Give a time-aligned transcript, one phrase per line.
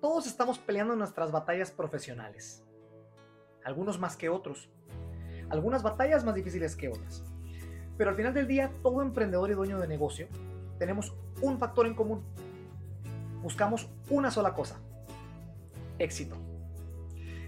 [0.00, 2.64] Todos estamos peleando nuestras batallas profesionales.
[3.64, 4.70] Algunos más que otros.
[5.50, 7.22] Algunas batallas más difíciles que otras.
[7.98, 10.26] Pero al final del día, todo emprendedor y dueño de negocio
[10.78, 12.24] tenemos un factor en común.
[13.42, 14.80] Buscamos una sola cosa.
[15.98, 16.34] Éxito.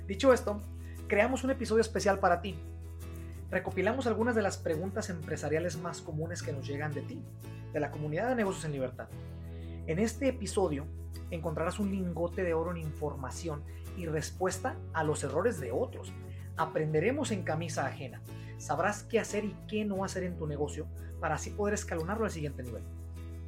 [0.07, 0.61] Dicho esto,
[1.09, 2.59] creamos un episodio especial para ti.
[3.51, 7.25] Recopilamos algunas de las preguntas empresariales más comunes que nos llegan de ti,
[7.73, 9.09] de la comunidad de negocios en libertad.
[9.87, 10.85] En este episodio
[11.33, 13.63] encontrarás un lingote de oro en información
[13.97, 16.13] y respuesta a los errores de otros.
[16.57, 18.23] Aprenderemos en camisa ajena.
[18.59, 20.87] Sabrás qué hacer y qué no hacer en tu negocio
[21.21, 22.83] para así poder escalonarlo al siguiente nivel.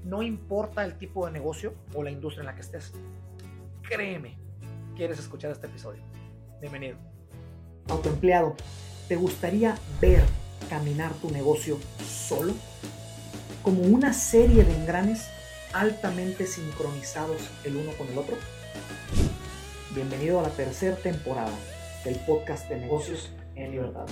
[0.02, 2.92] No importa el tipo de negocio o la industria en la que estés.
[3.82, 4.38] Créeme,
[4.96, 6.02] quieres escuchar este episodio.
[6.60, 6.96] Bienvenido.
[7.88, 8.56] Autoempleado,
[9.08, 10.24] ¿te gustaría ver
[10.70, 12.54] caminar tu negocio solo?
[13.62, 15.28] Como una serie de engranes
[15.74, 18.36] altamente sincronizados el uno con el otro?
[19.92, 21.52] Bienvenido a la tercera temporada
[22.04, 24.06] del podcast de negocios en libertad.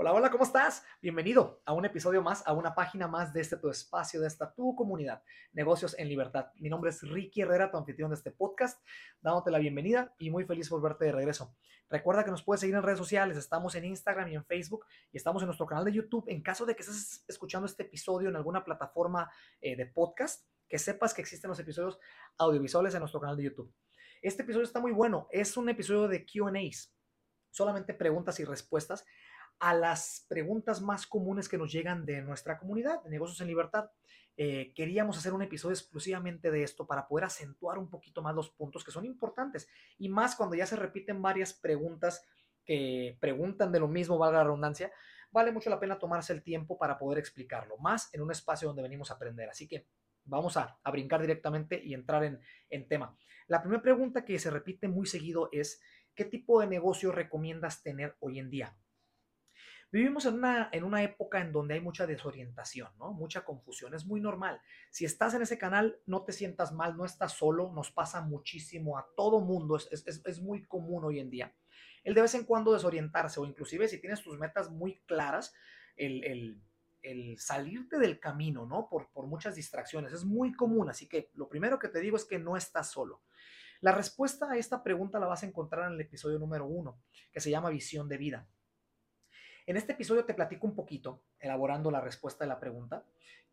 [0.00, 0.84] Hola, hola, ¿cómo estás?
[1.02, 4.54] Bienvenido a un episodio más, a una página más de este tu espacio, de esta
[4.54, 6.52] tu comunidad, Negocios en Libertad.
[6.54, 8.80] Mi nombre es Ricky Herrera, tu anfitrión de este podcast,
[9.20, 11.52] dándote la bienvenida y muy feliz por verte de regreso.
[11.90, 15.16] Recuerda que nos puedes seguir en redes sociales, estamos en Instagram y en Facebook y
[15.16, 16.26] estamos en nuestro canal de YouTube.
[16.28, 19.28] En caso de que estés escuchando este episodio en alguna plataforma
[19.60, 21.98] eh, de podcast, que sepas que existen los episodios
[22.36, 23.74] audiovisuales en nuestro canal de YouTube.
[24.22, 26.94] Este episodio está muy bueno, es un episodio de QAs,
[27.50, 29.04] solamente preguntas y respuestas
[29.60, 33.90] a las preguntas más comunes que nos llegan de nuestra comunidad de negocios en libertad.
[34.36, 38.50] Eh, queríamos hacer un episodio exclusivamente de esto para poder acentuar un poquito más los
[38.50, 42.24] puntos que son importantes y más cuando ya se repiten varias preguntas
[42.64, 44.92] que preguntan de lo mismo, valga la redundancia,
[45.32, 48.82] vale mucho la pena tomarse el tiempo para poder explicarlo, más en un espacio donde
[48.82, 49.48] venimos a aprender.
[49.48, 49.86] Así que
[50.24, 53.16] vamos a, brincar directamente y entrar en, en tema.
[53.48, 55.80] La primera pregunta que se repite muy seguido es,
[56.14, 58.76] ¿qué tipo de negocio recomiendas tener hoy en día?
[59.90, 63.12] Vivimos en una, en una época en donde hay mucha desorientación, ¿no?
[63.12, 63.94] Mucha confusión.
[63.94, 64.60] Es muy normal.
[64.90, 68.98] Si estás en ese canal, no te sientas mal, no estás solo, nos pasa muchísimo
[68.98, 71.54] a todo mundo, es, es, es muy común hoy en día.
[72.04, 75.54] El de vez en cuando desorientarse o inclusive si tienes tus metas muy claras,
[75.96, 76.62] el, el,
[77.02, 78.88] el salirte del camino, ¿no?
[78.88, 80.12] Por, por muchas distracciones.
[80.12, 83.22] Es muy común, así que lo primero que te digo es que no estás solo.
[83.80, 87.00] La respuesta a esta pregunta la vas a encontrar en el episodio número uno,
[87.32, 88.48] que se llama visión de vida.
[89.68, 93.04] En este episodio te platico un poquito, elaborando la respuesta de la pregunta,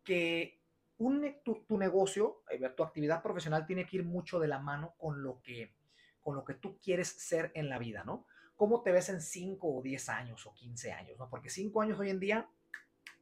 [0.02, 0.62] que
[0.96, 5.22] un, tu, negocio, eh, tu actividad profesional tiene que ir mucho de la mano con
[5.22, 5.74] lo que,
[6.22, 8.24] con lo que tú quieres ser en la vida, ¿no?
[8.56, 11.28] ¿Cómo te ves en 5 o 10 años o 15 años, ¿no?
[11.28, 12.48] Porque 5 años hoy en día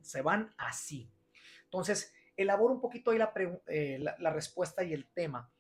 [0.01, 1.11] se van así.
[1.65, 3.19] Entonces, elabora un poquito ahí
[3.67, 5.51] eh, la respuesta y el tema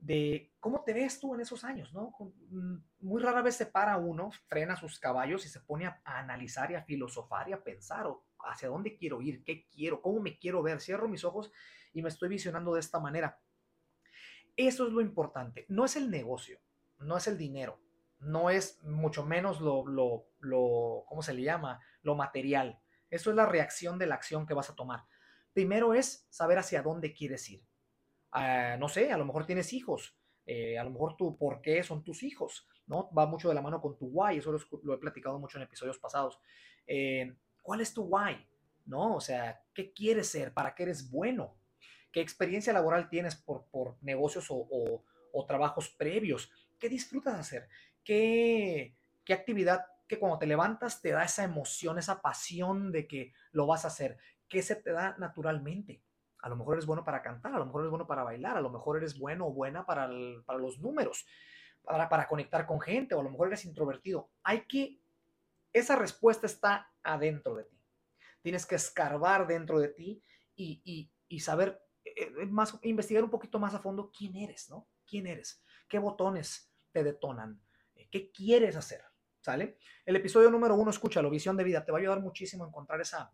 [0.00, 2.14] de cómo te ves tú en esos años, ¿no?
[2.50, 6.70] Mm, muy rara vez se para uno, frena sus caballos y se pone a, analizar
[6.70, 8.06] y a filosofar y a pensar
[8.38, 10.80] hacia dónde quiero ir, qué quiero, cómo me quiero ver.
[10.80, 11.52] Cierro mis ojos
[11.92, 13.38] y me estoy visionando de esta manera.
[14.56, 15.66] Eso es lo importante.
[15.68, 16.60] No es el negocio,
[16.98, 17.80] no es el dinero,
[18.18, 21.80] no es mucho menos lo, lo, lo ¿cómo se le llama?
[22.02, 22.80] Lo material.
[23.10, 25.04] Eso es la reacción de la acción que vas a tomar.
[25.52, 27.69] Primero es saber hacia dónde quieres ir.
[28.32, 31.82] Ah, no sé, a lo mejor tienes hijos, eh, a lo mejor tu por qué
[31.82, 33.10] son tus hijos, ¿no?
[33.12, 34.52] Va mucho de la mano con tu why, eso
[34.82, 36.40] lo, he platicado mucho en episodios pasados.
[36.86, 38.46] Eh, ¿Cuál es tu why?
[38.86, 39.16] ¿No?
[39.16, 40.52] O sea, ¿qué quieres ser?
[40.52, 41.56] ¿Para qué eres bueno?
[42.12, 44.66] ¿Qué experiencia laboral tienes por, por negocios o,
[45.32, 46.50] o, trabajos previos?
[46.78, 47.68] ¿Qué disfrutas hacer?
[48.02, 53.32] ¿Qué, ¿Qué actividad que cuando te levantas te da esa emoción, esa pasión de que
[53.52, 54.18] lo vas a hacer?
[54.48, 56.02] ¿Qué se te da naturalmente?
[56.42, 58.60] A lo mejor eres bueno para cantar, a lo mejor eres bueno para bailar, a
[58.60, 60.08] lo mejor eres bueno o buena para,
[60.46, 61.26] para los números,
[61.82, 64.30] para, para conectar con gente, o a lo mejor eres introvertido.
[64.42, 65.00] Hay que,
[65.72, 67.80] esa respuesta está adentro de ti.
[68.42, 70.22] Tienes que escarbar dentro de ti
[70.54, 74.70] y, y, y saber, eh, eh, más, investigar un poquito más a fondo quién eres,
[74.70, 74.88] ¿no?
[75.06, 75.62] ¿Quién eres?
[75.88, 77.60] ¿Qué botones te detonan?
[77.94, 79.02] Eh, ¿Qué quieres hacer?
[79.40, 79.78] ¿Sale?
[80.04, 83.00] El episodio número uno, escúchalo, visión de vida, te va a ayudar muchísimo a encontrar
[83.00, 83.32] esa,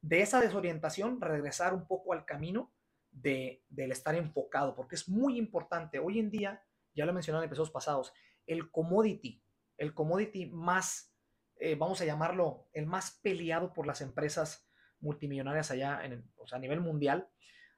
[0.00, 2.72] de esa desorientación regresar un poco al camino
[3.10, 5.98] de, del estar enfocado, porque es muy importante.
[5.98, 6.62] Hoy en día,
[6.94, 8.12] ya lo mencioné en episodios pasados,
[8.46, 9.42] el commodity,
[9.76, 11.14] el commodity más,
[11.56, 14.68] eh, vamos a llamarlo, el más peleado por las empresas
[15.00, 17.28] multimillonarias allá en, a nivel mundial,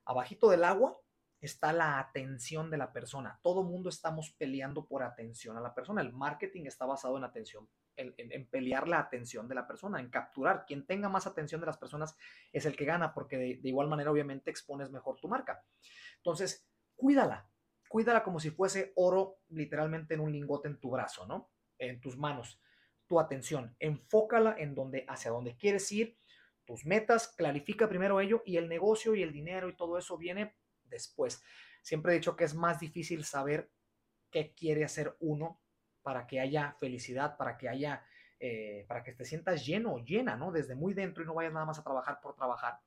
[0.04, 0.98] abajito del agua,
[1.40, 3.40] está la atención de la persona.
[3.42, 6.02] Todo mundo estamos peleando por atención a la persona.
[6.02, 10.66] El marketing está basado en atención, en, pelear la atención de la persona, en capturar.
[10.66, 12.16] Quien tenga más atención de las personas
[12.52, 15.64] es el que gana, porque de, igual manera obviamente expones mejor tu marca.
[16.16, 17.48] Entonces, cuídala,
[17.88, 21.50] cuídala como si fuese oro literalmente en un lingote en tu brazo, ¿no?
[21.78, 22.60] En tus manos.
[23.06, 26.18] Tu atención, enfócala en donde, hacia donde quieres ir,
[26.66, 30.54] tus metas, clarifica primero ello y el negocio y el dinero y todo eso viene
[30.90, 31.42] después.
[31.82, 33.70] Siempre he dicho que es más difícil saber
[34.30, 35.60] qué quiere hacer uno
[36.02, 38.04] para que haya felicidad, para que haya,
[38.38, 40.52] eh, para que te sientas lleno, llena, ¿no?
[40.52, 42.80] Desde muy dentro y no vayas nada más a trabajar por trabajar.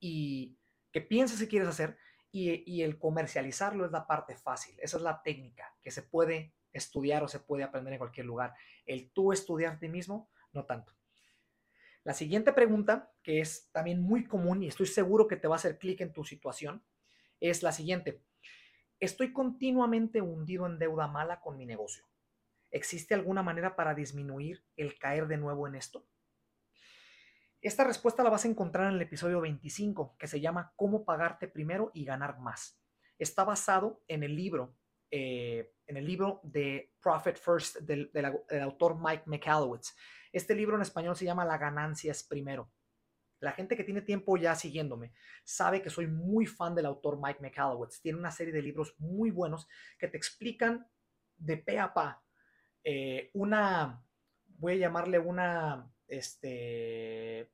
[0.00, 0.58] Y
[0.92, 1.98] que pienses si quieres hacer
[2.30, 4.76] y, y el comercializarlo es la parte fácil.
[4.80, 8.54] Esa es la técnica que se puede estudiar o se puede aprender en cualquier lugar.
[8.84, 10.97] El tú estudiar ti mismo, no tanto.
[12.08, 15.58] La siguiente pregunta, que es también muy común y estoy seguro que te va a
[15.58, 16.82] hacer clic en tu situación,
[17.38, 18.24] es la siguiente.
[18.98, 22.08] Estoy continuamente hundido en deuda mala con mi negocio.
[22.70, 26.06] ¿Existe alguna manera para disminuir el caer de nuevo en esto?
[27.60, 31.46] Esta respuesta la vas a encontrar en el episodio 25, que se llama Cómo pagarte
[31.46, 32.80] primero y ganar más.
[33.18, 34.77] Está basado en el libro,
[35.10, 38.10] eh, en el libro de Profit First del,
[38.62, 39.96] autor Mike McAllowitz.
[40.32, 42.70] Este libro en español se llama La ganancia es primero.
[43.40, 45.12] La gente que tiene tiempo ya siguiéndome
[45.44, 48.00] sabe que soy muy fan del autor Mike McAllowitz.
[48.00, 49.68] Tiene una serie de libros muy buenos
[49.98, 50.86] que te explican
[51.36, 52.22] de pe a pa
[52.84, 54.04] eh, una,
[54.58, 57.50] voy a llamarle una, este,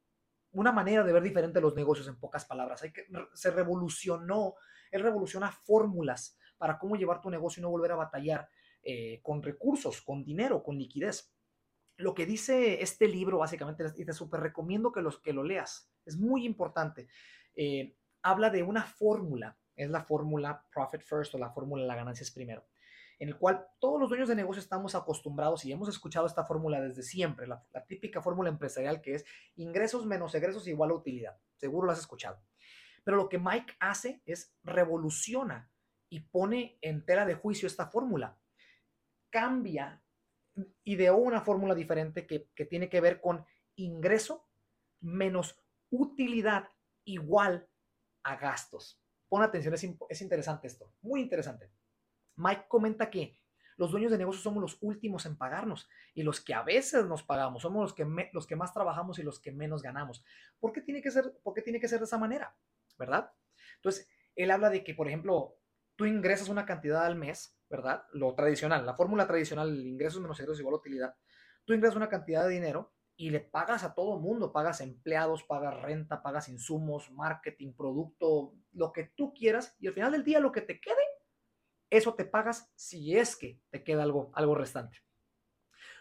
[0.53, 2.83] una manera de ver diferente los negocios en pocas palabras.
[2.83, 4.55] Hay que, se revolucionó,
[4.91, 8.49] él revoluciona fórmulas para cómo llevar tu negocio y no volver a batallar
[8.83, 11.35] eh, con recursos, con dinero, con liquidez
[11.97, 15.91] lo que dice este libro, básicamente, y te súper recomiendo que, los, que lo leas,
[16.05, 17.09] es muy importante.
[17.55, 22.25] Eh, habla de una fórmula, es la fórmula Profit First o la fórmula La ganancia
[22.25, 22.67] es primero,
[23.19, 26.81] en el cual todos los dueños de negocio estamos acostumbrados y hemos escuchado esta fórmula
[26.81, 29.25] desde siempre, la, típica fórmula empresarial que es
[29.57, 31.39] ingresos menos egresos igual a utilidad.
[31.57, 32.41] Seguro lo has escuchado.
[33.05, 35.71] Pero lo que Mike hace es revoluciona
[36.15, 38.39] y pone en tela de juicio esta fórmula.
[39.31, 40.01] Cambia
[40.85, 43.45] ideó una fórmula diferente que, tiene que ver con
[43.75, 44.47] ingreso
[45.01, 45.59] menos
[45.91, 46.69] utilidad
[47.03, 47.69] igual
[48.23, 49.03] a gastos.
[49.29, 51.73] Pon atención, es, interesante esto, muy interesante.
[52.37, 53.37] Mike comenta que
[53.77, 57.25] los dueños de negocios somos los últimos en pagarnos y los que a veces nos
[57.25, 60.25] pagamos, somos los que, los que más trabajamos y los que menos ganamos.
[60.61, 62.57] ¿Por qué, tiene que ser, ¿Por qué tiene que ser de esa manera?
[62.97, 63.33] ¿Verdad?
[63.79, 65.59] Entonces, él habla de que, por ejemplo,
[65.97, 68.05] tú ingresas una cantidad al mes ¿verdad?
[68.13, 71.17] Lo tradicional, la fórmula tradicional, el ingresos menos ingresos igual utilidad.
[71.65, 75.83] Tú ingresas una cantidad de dinero y le pagas a todo mundo, pagas empleados, pagas
[75.83, 80.53] renta, pagas insumos, marketing, producto, lo que tú quieras y al final del día lo
[80.53, 81.03] que te quede,
[81.91, 84.99] eso te pagas si es que te queda algo, algo restante.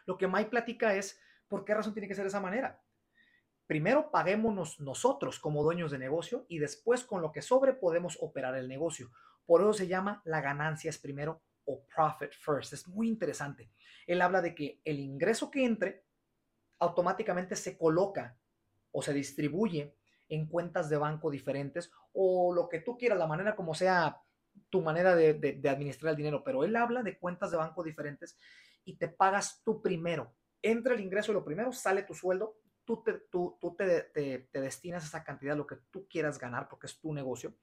[0.06, 2.83] Lo que Mike platica es por qué razón tiene que ser de esa manera.
[3.66, 8.56] Primero paguémonos nosotros como dueños de negocio y después con lo que sobre podemos operar
[8.56, 9.12] el negocio.
[9.46, 12.74] Por eso se llama la ganancia es primero o profit first.
[12.74, 13.72] Es muy interesante.
[14.06, 16.06] Él habla de que el ingreso que entre
[16.80, 18.38] automáticamente se coloca
[18.92, 19.96] o se distribuye
[20.30, 24.22] en cuentas de banco diferentes o lo que tú quieras, la manera como sea
[24.70, 28.38] tu manera de, administrar el dinero, pero él habla de cuentas de banco diferentes
[28.84, 30.36] y te pagas tú primero.
[30.62, 34.62] Entra el ingreso y lo primero, sale tu sueldo, tú, te, tú, tú te, te,
[34.62, 37.56] destinas esa cantidad, lo que tú quieras ganar, porque es tu negocio.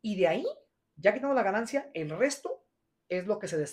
[0.00, 0.46] Y de ahí,
[0.96, 2.66] ya quitando la ganancia, el resto
[3.08, 3.64] es lo que se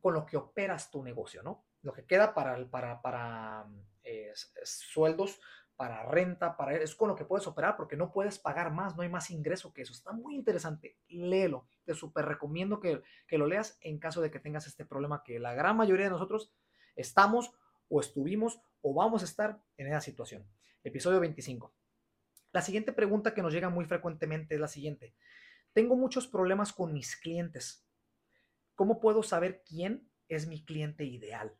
[0.00, 1.66] con lo que operas tu negocio, ¿no?
[1.82, 3.66] Lo que queda para, para, para
[4.02, 4.32] eh,
[4.64, 5.40] sueldos,
[5.76, 9.02] para renta, para es con lo que puedes operar porque no puedes pagar más, no
[9.02, 9.94] hay más ingreso que eso.
[9.94, 11.66] Está muy interesante, léelo.
[11.84, 15.38] Te súper recomiendo que, que lo leas en caso de que tengas este problema que
[15.38, 16.52] la gran mayoría de nosotros
[16.96, 17.52] estamos
[17.90, 20.46] o estuvimos o vamos a estar en esa situación.
[20.82, 21.74] Episodio 25.
[22.52, 25.14] La siguiente pregunta que nos llega muy frecuentemente es la siguiente.
[25.72, 27.86] Tengo muchos problemas con mis clientes.
[28.74, 31.54] ¿Cómo puedo saber quién es mi cliente ideal?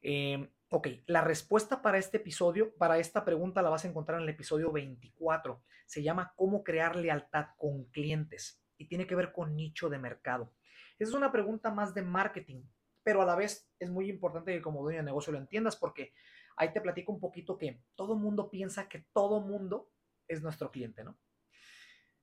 [0.00, 4.24] Em, ok, la respuesta para este episodio, para esta pregunta la vas a encontrar en
[4.24, 5.62] el episodio 24.
[5.86, 10.54] Se llama Cómo crear lealtad con clientes y tiene que ver con nicho de mercado.
[10.98, 12.62] Esa es una pregunta más de marketing,
[13.02, 16.12] pero a la vez es muy importante que como dueño de negocio lo entiendas porque
[16.56, 19.90] ahí te platico un poquito que todo mundo piensa que todo mundo
[20.26, 21.18] es nuestro cliente, ¿no?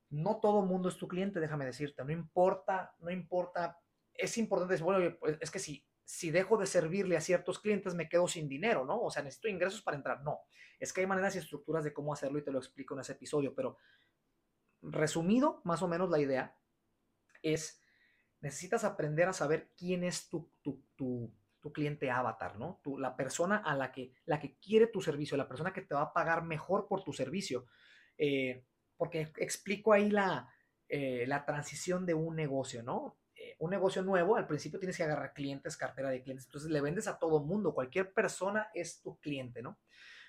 [0.10, 3.80] no todo mundo es tu cliente, déjame decirte, no importa, no importa,
[4.14, 7.96] es importante decir, bueno, pues es que si, si dejo de servirle a ciertos clientes
[7.96, 9.02] me quedo sin dinero, ¿no?
[9.02, 10.42] O sea, necesito ingresos para entrar, no,
[10.80, 13.14] es que hay maneras y estructuras de cómo hacerlo y te lo explico en ese
[13.14, 13.78] episodio, pero
[14.82, 16.58] resumido, más o menos la idea
[17.42, 17.82] es,
[18.46, 21.34] necesitas aprender a saber quién es tu, tu, tu,
[21.74, 22.80] cliente avatar, ¿no?
[23.00, 26.04] la persona a la que, la que quiere tu servicio, la persona que te va
[26.04, 27.66] a pagar mejor por tu servicio.
[28.20, 28.64] Eh,
[28.98, 30.48] porque explico ahí la,
[30.88, 33.18] eh, la transición de un negocio, ¿no?
[33.34, 36.82] Eh, un negocio nuevo, al principio tienes que agarrar clientes, cartera de clientes, entonces le
[36.82, 39.80] vendes a todo mundo, cualquier persona es tu cliente, ¿no?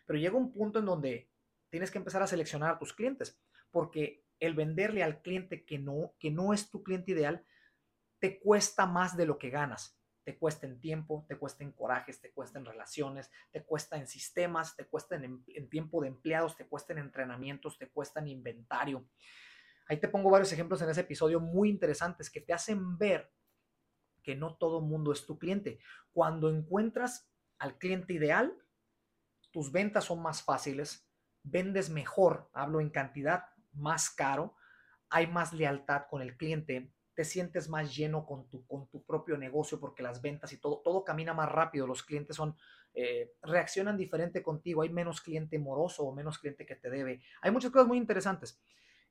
[0.07, 1.29] Pero llega un punto en donde
[1.69, 3.39] tienes que empezar a seleccionar a tus clientes,
[3.71, 7.45] porque el venderle al cliente que no, que no es tu cliente ideal,
[8.19, 9.99] te cuesta más de lo que ganas.
[10.25, 14.09] Te cuesta en tiempo, te cuesta en corajes, te cuesta en relaciones, te cuesta en
[14.09, 18.29] sistemas, te cuesta en, en tiempo de empleados, te cuesta en entrenamientos, te cuesta en
[18.29, 19.09] inventario.
[19.89, 23.33] Ahí te pongo varios ejemplos en ese episodio muy interesantes que te hacen ver
[24.27, 25.79] que no todo mundo es tu cliente.
[26.13, 28.53] Cuando encuentras al cliente ideal,
[29.53, 31.09] tus ventas son más fáciles,
[31.45, 34.57] vendes mejor, hablo en cantidad, más caro,
[35.09, 39.39] hay más lealtad con el cliente, te sientes más lleno con tu, con tu propio
[39.39, 42.55] negocio porque las ventas y todo, todo camina más rápido, los clientes son,
[42.93, 47.23] eh, reaccionan diferente contigo, hay menos cliente moroso o menos cliente que te debe.
[47.41, 48.61] Hay muchas cosas muy interesantes.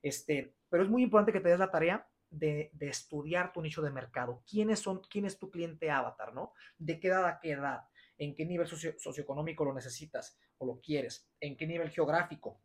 [0.00, 3.90] Este, pero es muy importante que te des la tarea de, estudiar tu nicho de
[3.90, 4.44] mercado.
[4.48, 6.52] ¿Quiénes son, quién es tu cliente avatar, no?
[6.78, 7.88] ¿De qué edad a qué edad?
[8.18, 11.28] ¿En qué nivel socioeconómico lo necesitas o lo quieres?
[11.40, 12.62] ¿En qué nivel geográfico?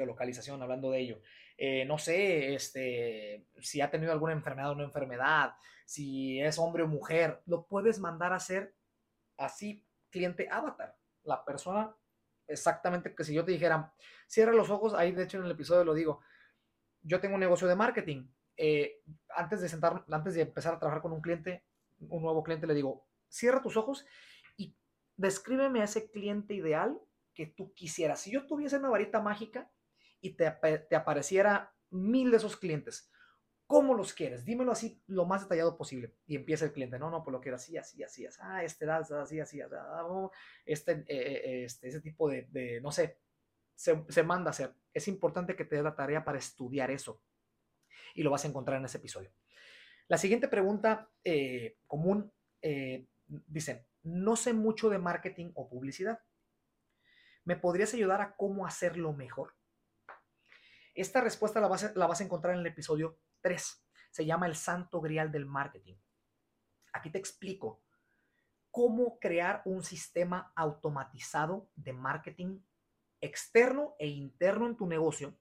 [0.00, 1.20] Geolocalización, hablando de ello.
[1.58, 5.52] Eh, no sé, este, si ha tenido alguna enfermedad o no enfermedad,
[5.84, 8.74] si es hombre o mujer, lo puedes mandar a hacer
[9.36, 10.96] así, cliente avatar.
[11.24, 11.94] La persona,
[12.48, 13.92] exactamente que si yo te dijera,
[14.26, 16.20] cierra los ojos, ahí de hecho en el episodio lo digo,
[17.02, 18.26] yo tengo un negocio de marketing.
[18.56, 19.02] Eh,
[19.36, 21.62] antes de sentar, antes de empezar a trabajar con un cliente,
[21.98, 24.06] un nuevo cliente, le digo, cierra tus ojos
[24.56, 24.74] y
[25.16, 26.98] descríbeme a ese cliente ideal
[27.34, 28.20] que tú quisieras.
[28.20, 29.70] Si yo tuviese una varita mágica
[30.20, 33.10] y te, apareciera mil de esos clientes,
[33.66, 34.44] ¿cómo los quieres?
[34.44, 36.14] Dímelo así lo más detallado posible.
[36.26, 38.38] Y empieza el cliente, no, no, pues lo quiero así, así, así, así.
[38.42, 39.60] Ah, este así, así, así.
[39.60, 40.30] Ah,
[40.64, 43.18] este, eh, eh, este, ese tipo de, no sé,
[43.74, 44.74] se, manda a hacer.
[44.92, 47.22] Es importante que te des la tarea para estudiar eso.
[48.14, 49.32] Y lo vas a encontrar en ese episodio.
[50.08, 56.20] La siguiente pregunta eh, común eh, dicen, no sé mucho de marketing o publicidad.
[57.44, 59.54] ¿Me podrías ayudar a cómo hacerlo mejor?
[60.94, 61.84] Esta respuesta la vas,
[62.20, 63.86] a, encontrar en el episodio 3.
[64.10, 65.96] Se llama el santo grial del marketing.
[66.92, 67.82] Aquí te explico
[68.70, 72.60] cómo crear un sistema automatizado de marketing
[73.20, 75.38] externo e interno en tu negocio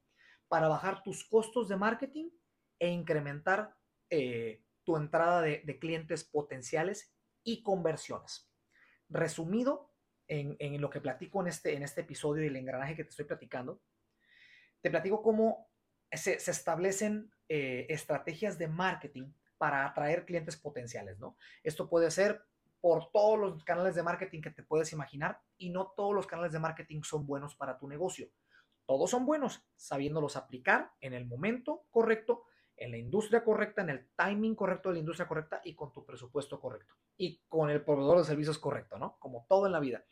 [0.47, 2.29] para bajar tus costos de marketing
[2.79, 3.75] e incrementar
[4.09, 7.13] eh, tu entrada de, clientes potenciales
[7.43, 8.51] y conversiones.
[9.07, 9.93] Resumido
[10.27, 13.25] en, lo que platico en este, en este episodio y el engranaje que te estoy
[13.25, 13.81] platicando,
[14.81, 15.69] te platico cómo
[16.11, 21.37] se, establecen eh, estrategias de marketing para atraer clientes potenciales, ¿no?
[21.63, 22.41] Esto puede ser
[22.81, 26.53] por todos los canales de marketing que te puedes imaginar y no todos los canales
[26.53, 28.29] de marketing son buenos para tu negocio.
[28.85, 32.45] Todos son buenos sabiéndolos aplicar en el momento correcto,
[32.77, 36.05] en la industria correcta, en el timing correcto de la industria correcta y con tu
[36.05, 39.17] presupuesto correcto y con el proveedor de servicios correcto, ¿no?
[39.19, 40.05] Como todo en la vida.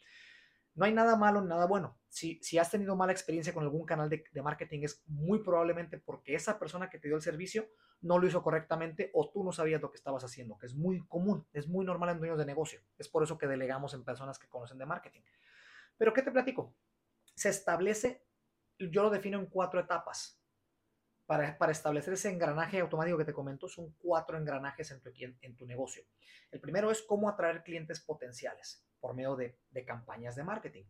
[0.78, 1.98] No hay nada malo, nada bueno.
[2.08, 6.60] Si, has tenido mala experiencia con algún canal de, marketing es muy probablemente porque esa
[6.60, 7.68] persona que te dio el servicio
[8.02, 11.00] no lo hizo correctamente o tú no sabías lo que estabas haciendo, que es muy
[11.08, 12.80] común, es muy normal en dueños de negocio.
[13.00, 15.22] Es por eso que delegamos en personas que conocen de marketing.
[15.98, 16.76] Pero ¿qué te platico?
[17.34, 18.24] Se establece,
[18.78, 20.40] yo lo defino en cuatro etapas.
[21.26, 26.04] Para, establecer ese engranaje automático que te comento, son cuatro engranajes en tu negocio.
[26.52, 30.84] El primero es cómo atraer clientes potenciales por medio de, campañas de marketing.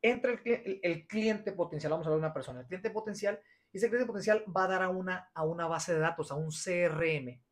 [0.00, 0.40] Entre
[0.82, 3.38] el, cliente potencial, vamos a hablar de una persona, el cliente potencial,
[3.70, 6.36] y ese cliente potencial va a dar a una, a una base de datos, a
[6.36, 7.42] un CRM,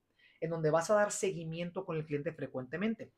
[0.41, 3.13] en donde vas a dar seguimiento con el cliente frecuentemente.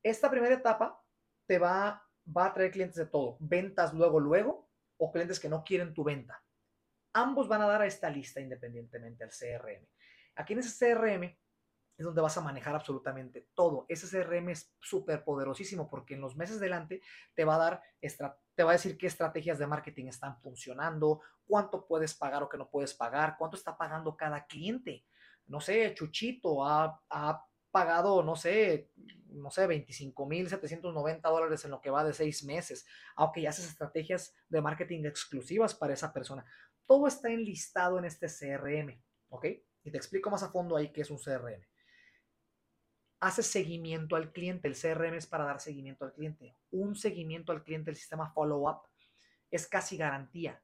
[0.00, 1.02] Esta primera etapa
[1.46, 5.64] te va, va a traer clientes de todo, ventas luego, luego, o clientes que no
[5.64, 6.40] quieren tu venta.
[7.14, 9.88] Ambos van a dar a esta lista independientemente al CRM.
[10.36, 11.36] Aquí en ese CRM
[11.96, 13.86] es donde vas a manejar absolutamente todo.
[13.88, 17.02] Ese CRM es súper poderosísimo porque en los meses delante
[17.34, 17.82] te va a dar,
[18.54, 22.58] te va a decir qué estrategias de marketing están funcionando, cuánto puedes pagar o qué
[22.58, 25.04] no puedes pagar, cuánto está pagando cada cliente.
[25.46, 27.00] No sé, Chuchito ha,
[27.70, 28.90] pagado, no sé,
[29.28, 32.86] no sé, 25 mil 790 dólares en lo que va de seis meses.
[33.16, 36.44] Aunque ya haces estrategias de marketing exclusivas para esa persona.
[36.86, 39.46] Todo está enlistado en este CRM, ¿ok?
[39.84, 41.64] Y te explico más a fondo ahí qué es un CRM
[43.22, 44.66] hace seguimiento al cliente.
[44.66, 46.56] El CRM es para dar seguimiento al cliente.
[46.72, 48.88] Un seguimiento al cliente, el sistema follow-up,
[49.50, 50.60] es casi garantía.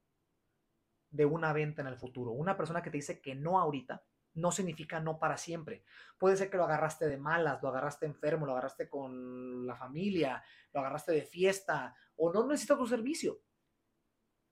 [1.11, 2.33] de una venta en el futuro.
[2.33, 5.83] Una persona que te dice que no ahorita no significa no para siempre.
[6.19, 10.45] Puede ser que lo agarraste de malas, lo agarraste enfermo, lo agarraste con la familia,
[10.75, 13.41] lo agarraste de fiesta o no necesita tu servicio.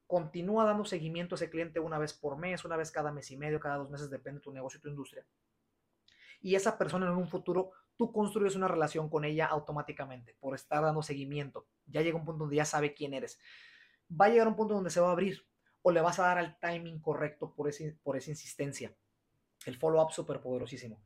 [0.07, 3.37] Continúa dando seguimiento a ese cliente una vez por mes, una vez cada mes y
[3.37, 5.27] medio, cada dos meses, depende de tu negocio y tu industria.
[6.41, 10.83] Y esa persona en un futuro, tú construyes una relación con ella automáticamente por estar
[10.83, 11.67] dando seguimiento.
[11.87, 13.39] Ya llega un punto donde ya sabe quién eres.
[14.11, 15.47] Va a llegar un punto donde se va a abrir
[15.83, 18.95] o le vas a dar al timing correcto por, ese, por esa insistencia.
[19.65, 21.03] El follow-up súper poderosísimo.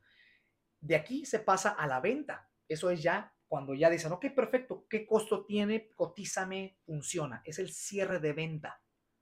[0.79, 2.49] De aquí se pasa a la venta.
[2.67, 5.91] Eso es ya cuando ya dicen, ok, perfecto, ¿qué costo tiene?
[5.95, 7.41] Cotízame, funciona.
[7.45, 8.81] Es el cierre de venta.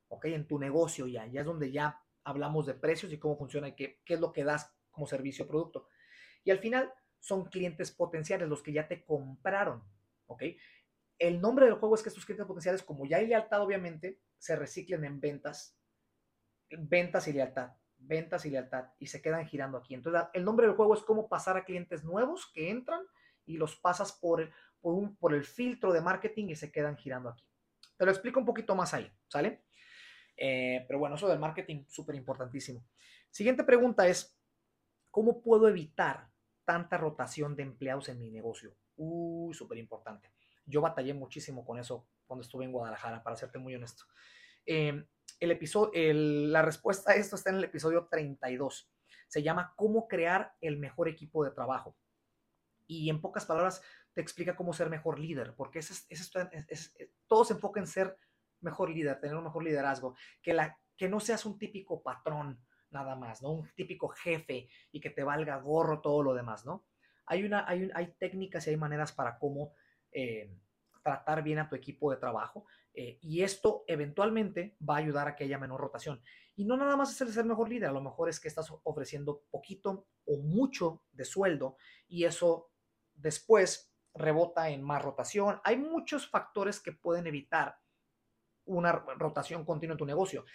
[0.10, 0.26] ¿ok?
[0.26, 3.76] En tu negocio ya, ya es donde ya hablamos de precios y cómo funciona y
[3.76, 5.88] qué, qué es lo que das como servicio o producto.
[6.44, 9.84] Y al final son clientes potenciales, los que ya te compraron,
[10.28, 10.44] ¿ok?
[11.18, 14.56] El nombre del juego es que estos clientes potenciales, como ya hay lealtad, obviamente, se
[14.56, 15.78] reciclen en ventas,
[16.70, 19.94] ventas y lealtad, ventas y lealtad, y se quedan girando aquí.
[19.94, 23.02] Entonces, el nombre del juego es cómo pasar a clientes nuevos que entran
[23.46, 24.50] y los pasas por,
[24.80, 27.44] por, un, por el filtro de marketing y se quedan girando aquí.
[27.98, 29.66] Te lo explico un poquito más ahí, ¿sale?
[30.38, 32.86] Eh, pero bueno, eso del marketing, súper importantísimo.
[33.30, 34.40] Siguiente pregunta es,
[35.12, 36.30] ¿cómo puedo evitar
[36.70, 38.76] tanta rotación de empleados en mi negocio?
[38.96, 40.32] Uy, súper importante.
[40.68, 44.04] Yo batallé muchísimo con eso cuando estuve en Guadalajara, para serte muy honesto.
[44.68, 45.04] Em,
[45.40, 48.88] el episodio, la respuesta a esto está en el episodio 32.
[49.28, 51.98] Se llama ¿Cómo crear el mejor equipo de trabajo?
[52.86, 53.82] Y en pocas palabras
[54.14, 56.08] te explica cómo ser mejor líder, porque es,
[57.26, 58.16] todo se enfoca en ser
[58.62, 63.52] mejor líder, tener un mejor liderazgo, que no seas un típico patrón nada más, ¿no?
[63.52, 66.86] Un típico jefe y que te valga gorro todo lo demás, ¿no?
[67.26, 69.74] Hay, una, hay, hay técnicas y hay maneras para cómo
[70.12, 70.52] eh,
[71.04, 75.36] tratar bien a tu equipo de trabajo eh, y esto eventualmente va a ayudar a
[75.36, 76.22] que haya menor rotación.
[76.56, 78.70] Y no nada más es el ser mejor líder, a lo mejor es que estás
[78.84, 81.78] ofreciendo poquito o mucho de sueldo
[82.08, 82.72] y eso
[83.14, 85.62] después rebota en más rotación.
[85.64, 87.78] Hay muchos factores que pueden evitar
[88.66, 90.46] una rotación continua en tu negocio.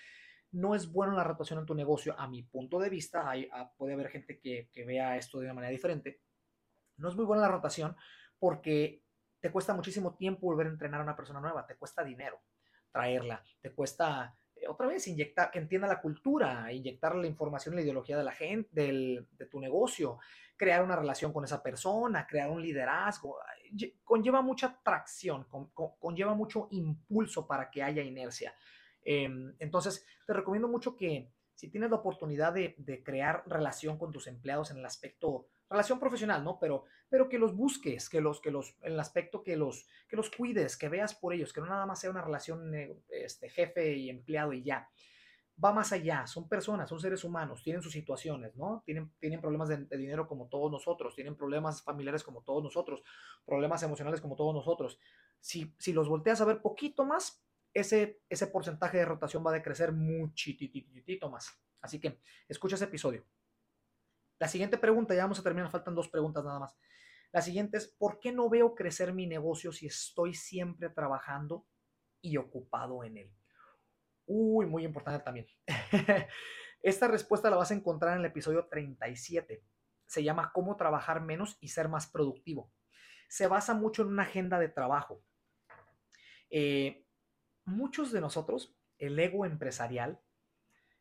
[0.54, 3.28] No es bueno la rotación en tu negocio, a mi punto de vista.
[3.28, 6.20] Hay, ah, puede haber gente que, vea esto de una manera diferente.
[6.96, 7.96] No es muy buena la rotación
[8.38, 9.02] porque
[9.40, 12.40] te cuesta muchísimo tiempo volver a entrenar a una persona nueva, te cuesta dinero
[12.92, 17.78] traerla, te cuesta eh, otra vez inyectar, que entienda la cultura, inyectar la información y
[17.78, 20.20] la ideología de la gente, del, de tu negocio,
[20.56, 23.38] crear una relación con esa persona, crear un liderazgo,
[24.04, 25.46] conlleva mucha tracción,
[25.98, 28.54] conlleva mucho impulso para que haya inercia.
[29.04, 34.26] Em, entonces, te recomiendo mucho que si tienes la oportunidad de, crear relación con tus
[34.26, 36.58] empleados en el aspecto, relación profesional, ¿no?
[36.58, 40.16] Pero, pero que los busques, que los, que los, en el aspecto que los, que
[40.16, 43.48] los cuides, que veas por ellos, que no nada más sea una relación eh, este,
[43.48, 44.88] jefe y empleado y ya
[45.62, 48.82] va más allá, son personas, son seres humanos, tienen sus situaciones, ¿no?
[48.84, 53.02] Tienen, tienen problemas de, dinero como todos nosotros, tienen problemas familiares como todos nosotros,
[53.44, 54.98] problemas emocionales como todos nosotros.
[55.40, 59.54] Si, si los volteas a ver poquito más, ese, ese porcentaje de rotación va a
[59.54, 61.52] decrecer muchititito más.
[61.82, 63.26] Así que escucha ese episodio.
[64.38, 66.76] La siguiente pregunta, ya vamos a terminar, faltan dos preguntas nada más.
[67.32, 71.66] La siguiente es, ¿por qué no veo crecer mi negocio si estoy siempre trabajando
[72.20, 73.32] y ocupado en él?
[74.26, 75.46] Uy, muy importante también.
[76.82, 79.64] Esta respuesta la vas a encontrar en el episodio 37.
[80.06, 82.70] Se llama Cómo trabajar menos y ser más productivo.
[83.28, 85.22] Se basa mucho en una agenda de trabajo.
[86.50, 87.03] Eh,
[87.64, 90.20] muchos de nosotros, el ego empresarial,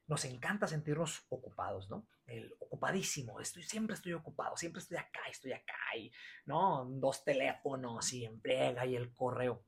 [0.07, 2.07] nos encanta sentirnos ocupados, ¿no?
[2.25, 6.11] El ocupadísimo, estoy, siempre estoy ocupado, siempre estoy acá, estoy acá, y,
[6.45, 6.85] ¿no?
[6.85, 9.65] Dos teléfonos y emplea y el correo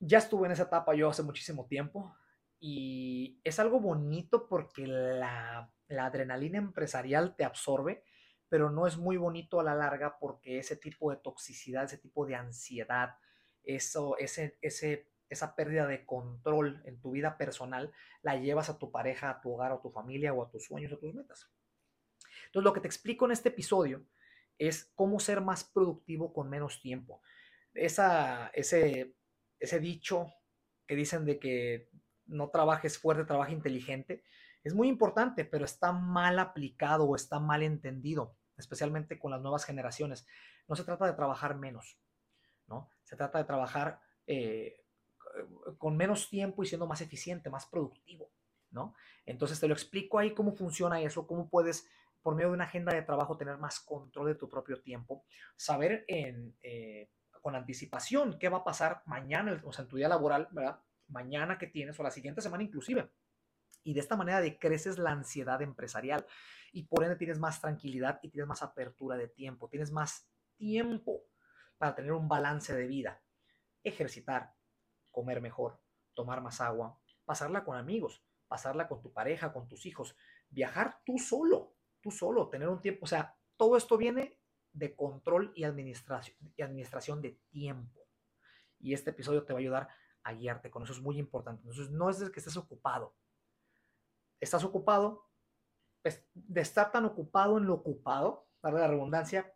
[0.00, 2.14] ya estuve en esa etapa yo hace muchísimo tiempo
[2.60, 8.04] y es algo bonito porque la, adrenalina empresarial te absorbe,
[8.48, 12.26] pero no es muy bonito a la larga porque ese tipo de toxicidad, ese tipo
[12.26, 13.16] de ansiedad,
[13.76, 18.90] eso, ese, ese, esa pérdida de control en tu vida personal la llevas a tu
[18.90, 21.50] pareja, a tu hogar, a tu familia o a tus sueños, a tus metas.
[22.46, 24.04] Entonces, lo que te explico en este episodio
[24.58, 27.22] es cómo ser más productivo con menos tiempo.
[27.74, 29.14] Esa, ese
[29.60, 30.32] ese dicho
[30.86, 31.90] que dicen de que
[32.26, 34.22] no trabajes fuerte, trabaja inteligente,
[34.64, 39.64] es muy importante, pero está mal aplicado o está mal entendido, especialmente con las nuevas
[39.64, 40.26] generaciones.
[40.66, 41.98] No se trata de trabajar menos,
[42.68, 42.88] ¿no?
[43.02, 44.84] Se trata de trabajar eh,
[45.78, 48.30] con menos tiempo y siendo más eficiente, más productivo,
[48.70, 48.94] ¿no?
[49.26, 51.88] Entonces te lo explico ahí cómo funciona eso, cómo puedes
[52.22, 55.24] por medio de una agenda de trabajo tener más control de tu propio tiempo,
[55.56, 60.48] saber eh, con anticipación qué va a pasar mañana, o sea, en tu día laboral,
[60.50, 60.80] ¿verdad?
[61.08, 63.10] mañana que tienes o la siguiente semana inclusive.
[63.82, 66.26] Y de esta manera decreces la ansiedad empresarial
[66.72, 71.22] y por ende tienes más tranquilidad y tienes más apertura de tiempo, tienes más tiempo
[71.78, 73.22] para tener un balance de vida,
[73.82, 74.54] ejercitar,
[75.10, 75.80] comer mejor,
[76.14, 80.16] tomar más agua, pasarla con amigos, pasarla con tu pareja, con tus hijos,
[80.48, 84.38] viajar tú solo, tú solo, tener un tiempo, o sea, todo esto viene
[84.72, 88.06] de control y administración, de tiempo.
[88.78, 89.88] Y este episodio te va a ayudar
[90.22, 91.62] a guiarte con eso, es muy importante.
[91.62, 93.16] Entonces, no es de que estés ocupado.
[94.40, 95.28] Estás ocupado,
[96.02, 99.52] pues, de estar tan ocupado en lo ocupado, para la redundancia,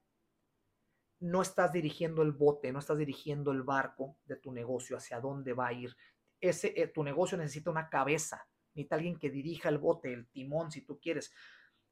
[1.22, 5.52] no estás dirigiendo el bote, no estás dirigiendo el barco de tu negocio hacia dónde
[5.52, 5.96] va a ir.
[6.40, 10.72] Ese, eh, tu negocio necesita una cabeza, necesita alguien que dirija el bote, el timón,
[10.72, 11.32] si tú quieres.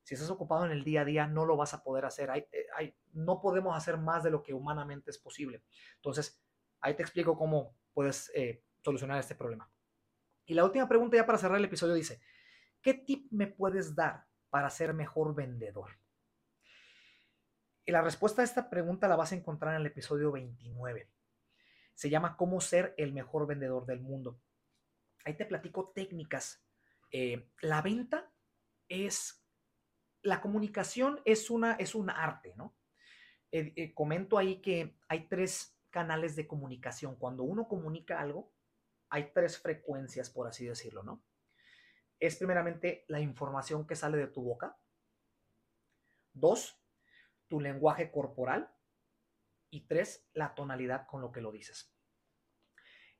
[0.02, 2.28] Si estás ocupado en el día a día, no lo vas a poder hacer.
[2.50, 5.62] Eh, no podemos hacer más de lo que humanamente es posible.
[5.96, 6.42] Entonces,
[6.80, 9.70] ahí te explico cómo puedes eh, solucionar este problema.
[10.44, 12.20] Y la última pregunta ya para cerrar el episodio dice,
[12.82, 15.99] ¿qué tip me puedes dar para ser mejor vendedor?
[17.90, 21.11] Y la respuesta a esta pregunta la vas a encontrar en el episodio 29.
[21.92, 24.40] Se llama Cómo ser el mejor vendedor del mundo.
[25.24, 26.64] Ahí te platico técnicas.
[27.11, 28.33] Eh, la venta
[28.88, 29.44] es,
[30.22, 32.76] la comunicación es, una, es un arte, ¿no?
[33.50, 37.16] Eh, eh, comento ahí que hay tres canales de comunicación.
[37.16, 38.55] Cuando uno comunica algo,
[39.09, 41.24] hay tres frecuencias, por así decirlo, ¿no?
[42.20, 44.79] Es primeramente la información que sale de tu boca.
[46.33, 46.79] Dos,
[47.50, 48.70] tu lenguaje corporal
[49.70, 51.92] y tres, la tonalidad con lo que lo dices.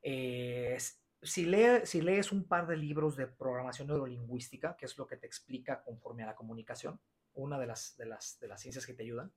[0.01, 1.45] si,
[1.83, 5.83] si lees un par de libros de programación neurolingüística, que es lo que te explica
[5.83, 6.99] conforme a la comunicación,
[7.33, 9.31] una de las, de las, de las ciencias que te ayudan,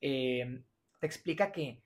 [0.00, 0.62] eh,
[1.00, 1.82] te explica que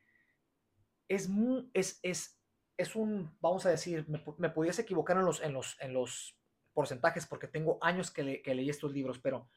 [1.08, 1.28] es,
[1.72, 2.40] es, es,
[2.76, 6.38] es, un, vamos a decir, me, pudiese equivocar en los, en, los, en los
[6.74, 9.48] porcentajes porque tengo años que leí estos libros, pero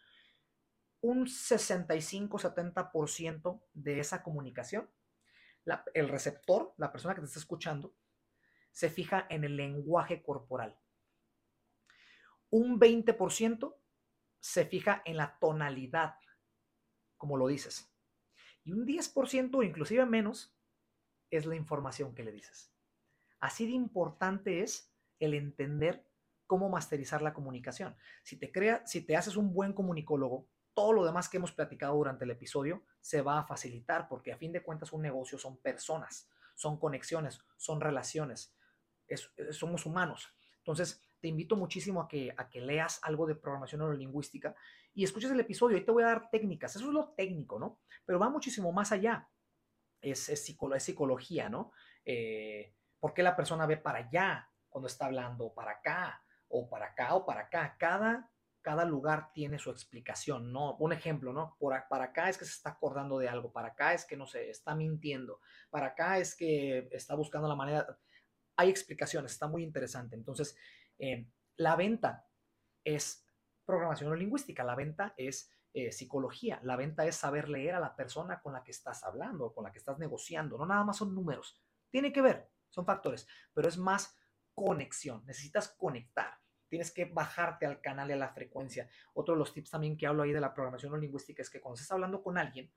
[1.08, 4.90] un 65-70% de esa comunicación,
[5.94, 7.96] el receptor, la persona que te está escuchando,
[8.72, 10.78] se fija en el lenguaje corporal.
[12.50, 13.74] Un 20%
[14.42, 16.16] se fija en la tonalidad,
[17.16, 17.90] como lo dices.
[18.66, 20.54] Y un 10% o inclusive menos
[21.32, 22.74] es la información que le dices.
[23.40, 26.06] Así de importante es el entender
[26.48, 27.96] cómo masterizar la comunicación.
[28.24, 28.52] Si te,
[28.86, 32.84] si te haces un buen comunicólogo, todo lo demás que hemos platicado durante el episodio
[33.02, 37.42] se va a facilitar porque a fin de cuentas un negocio son personas, son conexiones,
[37.58, 38.56] son relaciones,
[39.50, 40.30] somos humanos.
[40.60, 44.56] Entonces, te invito muchísimo a que, a que leas algo de programación neurolingüística
[44.94, 45.78] y escuches el episodio.
[45.78, 46.76] Ahí te voy a dar técnicas.
[46.76, 47.80] Eso es lo técnico, ¿no?
[48.06, 49.28] Pero va muchísimo más allá.
[50.00, 51.72] Es, es, psicología, ¿no?
[52.06, 55.56] Eh, ¿Por qué la persona ve para allá cuando está hablando?
[55.56, 57.76] Para acá, o para acá, o para acá.
[57.80, 58.30] Cada
[58.68, 60.76] cada lugar tiene su explicación, ¿no?
[60.76, 61.56] Un ejemplo, ¿no?
[61.58, 64.28] Por, para acá es que se está acordando de algo, para acá es que, no
[64.28, 67.98] sé, está mintiendo, para acá es que está buscando la manera...
[68.58, 70.18] Hay explicaciones, está muy interesante.
[70.18, 70.58] Entonces,
[71.00, 72.28] eh, la venta
[72.84, 73.26] es
[73.66, 78.42] programación lingüística, la venta es eh, psicología, la venta es saber leer a la persona
[78.42, 81.58] con la que estás hablando, con la que estás negociando, no nada más son números,
[81.90, 84.14] tiene que ver, son factores, pero es más
[84.54, 88.90] conexión, necesitas conectar tienes que bajarte al canal y a la frecuencia.
[89.14, 91.62] Otro de los tips también que hablo ahí de la programación no lingüística es que
[91.62, 92.72] cuando estás hablando con alguien,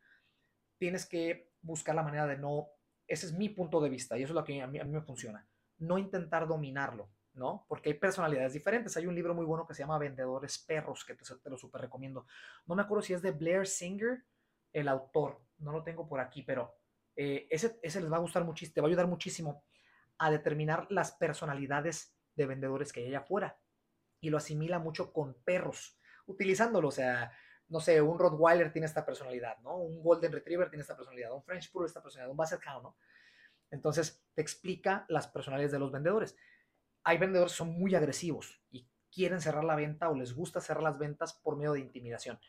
[0.79, 2.69] tienes que buscar la manera de no,
[3.07, 4.93] ese es mi punto de vista y eso es lo que a mí, a mí
[4.93, 5.47] me funciona,
[5.79, 7.67] no intentar dominarlo, ¿no?
[7.69, 8.97] Porque hay personalidades diferentes.
[8.97, 12.27] Hay un libro muy bueno que se llama Vendedores Perros, que te, lo súper recomiendo.
[12.67, 14.25] No me acuerdo si es de Blair Singer,
[14.73, 16.77] el autor, no lo tengo por aquí, pero
[17.17, 19.65] eh, ese, ese les va a gustar muchísimo, te va a ayudar muchísimo
[20.19, 23.60] a determinar las personalidades de vendedores que hay allá afuera
[24.21, 27.33] y lo asimila mucho con perros, utilizándolo, o sea,
[27.69, 29.77] no sé, un Rottweiler tiene esta personalidad, ¿no?
[29.77, 32.97] Un Golden Retriever tiene esta personalidad, un French Poodle esta personalidad, un Basset Hound, ¿no?
[33.71, 36.37] Entonces, te explica las personalidades de los vendedores.
[37.05, 40.83] Hay vendedores que son muy agresivos y quieren cerrar la venta o les gusta cerrar
[40.83, 42.41] las ventas por medio de intimidación.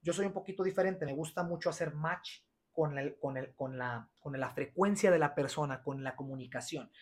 [0.00, 3.76] Yo soy un poquito diferente, me gusta mucho hacer match con, el, con, el, con,
[3.76, 6.92] la, con la frecuencia de la persona, con la comunicación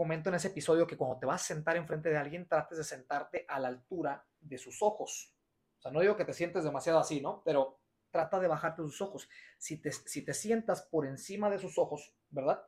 [0.00, 2.84] comento en ese episodio que cuando te vas a sentar enfrente de alguien, trates de
[2.84, 5.36] sentarte a la altura de sus ojos.
[5.78, 7.42] O sea, no digo que te sientes demasiado así, ¿no?
[7.44, 9.28] Pero trata de bajarte sus ojos.
[9.58, 12.66] Si te, si te sientas por encima de sus ojos, ¿verdad?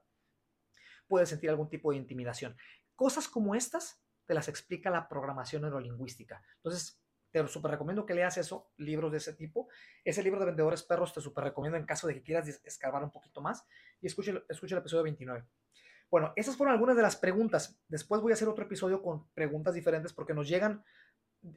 [1.08, 2.54] Puedes sentir algún tipo de intimidación.
[2.94, 6.42] Cosas como estas te las explica la programación neurolingüística.
[6.56, 9.70] Entonces, te súper recomiendo que leas eso, libros de ese tipo.
[10.04, 13.10] Ese libro de vendedores perros te súper recomiendo en caso de que quieras escarbar un
[13.10, 13.66] poquito más.
[14.02, 15.46] Y escuche, escuche el episodio 29.
[16.12, 17.80] Bueno, esas fueron algunas de las preguntas.
[17.88, 20.84] Después voy a hacer otro episodio con preguntas diferentes porque nos llegan,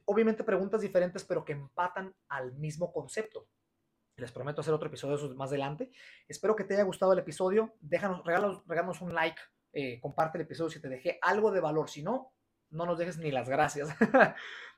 [0.06, 3.50] obviamente, preguntas diferentes, pero que empatan al mismo concepto.
[4.16, 5.92] Les prometo hacer otro episodio más adelante.
[6.30, 7.76] Espero que te haya gustado el episodio.
[7.82, 9.42] Déjanos, regálanos, un like,
[9.74, 11.90] eh, comparte el episodio si te dejé algo de valor.
[11.90, 12.32] Si no,
[12.70, 13.90] no nos dejes ni las gracias.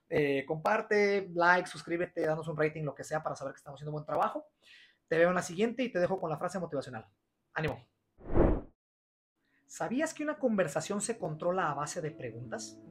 [0.09, 3.91] Eh, comparte, like, suscríbete, danos un rating, lo que sea, para saber que estamos haciendo
[3.91, 4.47] un buen trabajo.
[5.09, 7.05] Te veo en la siguiente y te dejo con la frase motivacional.
[7.53, 7.85] Ánimo.
[9.67, 12.81] ¿Sabías que una conversación se controla a base de preguntas?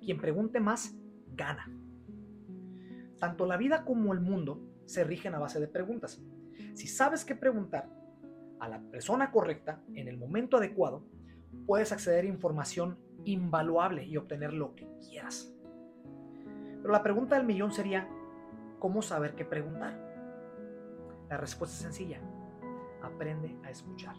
[0.00, 0.96] Quien pregunte más,
[1.28, 1.70] gana.
[3.20, 6.20] Tanto la vida como el mundo se rigen a base de preguntas.
[6.74, 7.88] Si sabes qué preguntar
[8.58, 11.06] a la persona correcta en el momento adecuado,
[11.66, 15.54] puedes acceder a información invaluable y obtener lo que quieras.
[16.80, 18.08] Pero la pregunta del millón sería,
[18.80, 19.96] ¿cómo saber qué preguntar?
[21.28, 22.20] La respuesta es sencilla.
[23.02, 24.16] Aprende a escuchar.